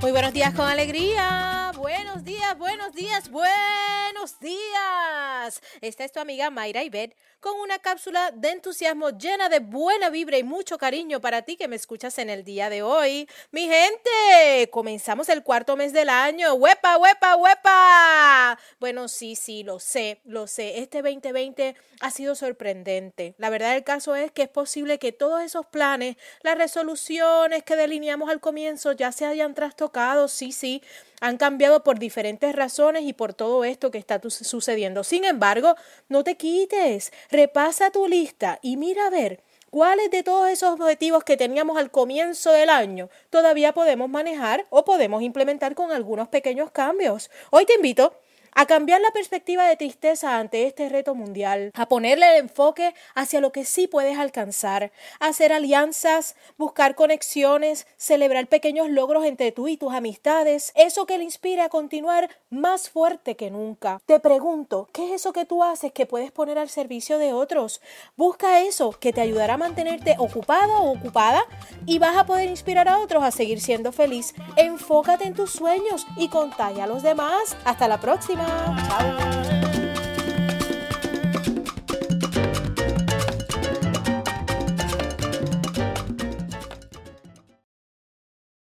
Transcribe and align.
Muy 0.00 0.12
buenos 0.12 0.32
días 0.32 0.52
con 0.54 0.66
alegría. 0.66 1.65
Buenos 1.76 2.24
días, 2.24 2.56
buenos 2.56 2.94
días, 2.94 3.30
buenos 3.30 4.40
días. 4.40 5.60
Esta 5.82 6.04
es 6.04 6.12
tu 6.12 6.20
amiga 6.20 6.48
Mayra 6.48 6.82
Ibet 6.82 7.14
con 7.40 7.60
una 7.60 7.78
cápsula 7.78 8.30
de 8.32 8.50
entusiasmo 8.50 9.10
llena 9.10 9.48
de 9.48 9.60
buena 9.60 10.08
vibra 10.08 10.38
y 10.38 10.42
mucho 10.42 10.78
cariño 10.78 11.20
para 11.20 11.42
ti 11.42 11.56
que 11.56 11.68
me 11.68 11.76
escuchas 11.76 12.18
en 12.18 12.30
el 12.30 12.44
día 12.44 12.70
de 12.70 12.82
hoy. 12.82 13.28
Mi 13.50 13.68
gente, 13.68 14.70
comenzamos 14.70 15.28
el 15.28 15.42
cuarto 15.42 15.76
mes 15.76 15.92
del 15.92 16.08
año. 16.08 16.54
¡Huepa, 16.54 16.96
huepa, 16.96 17.36
huepa! 17.36 18.58
Bueno, 18.80 19.06
sí, 19.08 19.36
sí, 19.36 19.62
lo 19.62 19.78
sé, 19.78 20.20
lo 20.24 20.46
sé. 20.46 20.78
Este 20.78 21.02
2020 21.02 21.76
ha 22.00 22.10
sido 22.10 22.34
sorprendente. 22.34 23.34
La 23.38 23.50
verdad 23.50 23.74
del 23.74 23.84
caso 23.84 24.16
es 24.16 24.32
que 24.32 24.42
es 24.42 24.48
posible 24.48 24.98
que 24.98 25.12
todos 25.12 25.42
esos 25.42 25.66
planes, 25.66 26.16
las 26.42 26.56
resoluciones 26.56 27.62
que 27.64 27.76
delineamos 27.76 28.30
al 28.30 28.40
comienzo 28.40 28.92
ya 28.92 29.12
se 29.12 29.26
hayan 29.26 29.54
trastocado, 29.54 30.28
sí, 30.28 30.52
sí, 30.52 30.82
han 31.20 31.36
cambiado 31.36 31.65
por 31.84 31.98
diferentes 31.98 32.54
razones 32.54 33.02
y 33.04 33.12
por 33.12 33.34
todo 33.34 33.64
esto 33.64 33.90
que 33.90 33.98
está 33.98 34.20
sucediendo. 34.28 35.04
Sin 35.04 35.24
embargo, 35.24 35.74
no 36.08 36.24
te 36.24 36.36
quites, 36.36 37.12
repasa 37.30 37.90
tu 37.90 38.06
lista 38.06 38.58
y 38.62 38.76
mira 38.76 39.06
a 39.06 39.10
ver 39.10 39.42
cuáles 39.70 40.10
de 40.10 40.22
todos 40.22 40.48
esos 40.48 40.80
objetivos 40.80 41.24
que 41.24 41.36
teníamos 41.36 41.76
al 41.76 41.90
comienzo 41.90 42.52
del 42.52 42.70
año 42.70 43.10
todavía 43.30 43.74
podemos 43.74 44.08
manejar 44.08 44.66
o 44.70 44.84
podemos 44.84 45.22
implementar 45.22 45.74
con 45.74 45.92
algunos 45.92 46.28
pequeños 46.28 46.70
cambios. 46.70 47.30
Hoy 47.50 47.66
te 47.66 47.74
invito 47.74 48.14
a 48.56 48.64
cambiar 48.64 49.02
la 49.02 49.10
perspectiva 49.10 49.68
de 49.68 49.76
tristeza 49.76 50.38
ante 50.38 50.66
este 50.66 50.88
reto 50.88 51.14
mundial, 51.14 51.72
a 51.74 51.86
ponerle 51.88 52.30
el 52.30 52.40
enfoque 52.40 52.94
hacia 53.14 53.42
lo 53.42 53.52
que 53.52 53.66
sí 53.66 53.86
puedes 53.86 54.18
alcanzar, 54.18 54.92
hacer 55.20 55.52
alianzas, 55.52 56.36
buscar 56.56 56.94
conexiones, 56.94 57.86
celebrar 57.98 58.46
pequeños 58.46 58.88
logros 58.88 59.26
entre 59.26 59.52
tú 59.52 59.68
y 59.68 59.76
tus 59.76 59.92
amistades, 59.92 60.72
eso 60.74 61.04
que 61.04 61.18
le 61.18 61.24
inspire 61.24 61.60
a 61.60 61.68
continuar 61.68 62.30
más 62.48 62.88
fuerte 62.88 63.36
que 63.36 63.50
nunca. 63.50 64.00
Te 64.06 64.20
pregunto, 64.20 64.88
¿qué 64.90 65.04
es 65.04 65.20
eso 65.20 65.34
que 65.34 65.44
tú 65.44 65.62
haces 65.62 65.92
que 65.92 66.06
puedes 66.06 66.32
poner 66.32 66.58
al 66.58 66.70
servicio 66.70 67.18
de 67.18 67.34
otros? 67.34 67.82
Busca 68.16 68.62
eso 68.62 68.92
que 68.92 69.12
te 69.12 69.20
ayudará 69.20 69.54
a 69.54 69.58
mantenerte 69.58 70.16
ocupado 70.18 70.72
o 70.78 70.96
ocupada 70.96 71.44
y 71.84 71.98
vas 71.98 72.16
a 72.16 72.24
poder 72.24 72.48
inspirar 72.48 72.88
a 72.88 73.00
otros 73.00 73.22
a 73.22 73.30
seguir 73.32 73.60
siendo 73.60 73.92
feliz. 73.92 74.34
Enfócate 74.56 75.24
en 75.24 75.34
tus 75.34 75.50
sueños 75.50 76.06
y 76.16 76.30
contagia 76.30 76.84
a 76.84 76.86
los 76.86 77.02
demás. 77.02 77.54
Hasta 77.66 77.86
la 77.86 78.00
próxima. 78.00 78.45
자원 78.88 79.85